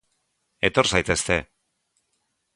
Etor 0.69 0.89
zaitezte. 0.93 1.39